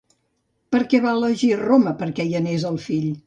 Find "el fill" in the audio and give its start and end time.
2.73-3.11